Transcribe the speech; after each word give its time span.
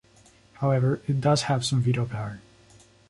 However, 0.53 0.99
it 1.07 1.21
does 1.21 1.43
have 1.43 1.63
some 1.63 1.79
veto 1.79 2.07
power. 2.07 2.39